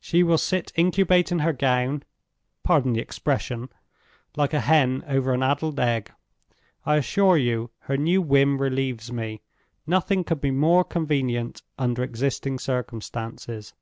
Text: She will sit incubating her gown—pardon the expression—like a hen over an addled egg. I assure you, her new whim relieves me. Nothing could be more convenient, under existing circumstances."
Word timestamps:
She 0.00 0.22
will 0.22 0.38
sit 0.38 0.72
incubating 0.76 1.40
her 1.40 1.52
gown—pardon 1.52 2.94
the 2.94 3.02
expression—like 3.02 4.54
a 4.54 4.60
hen 4.60 5.04
over 5.06 5.34
an 5.34 5.42
addled 5.42 5.78
egg. 5.78 6.10
I 6.86 6.96
assure 6.96 7.36
you, 7.36 7.70
her 7.80 7.98
new 7.98 8.22
whim 8.22 8.56
relieves 8.62 9.12
me. 9.12 9.42
Nothing 9.86 10.24
could 10.24 10.40
be 10.40 10.50
more 10.52 10.84
convenient, 10.84 11.60
under 11.78 12.02
existing 12.02 12.58
circumstances." 12.58 13.74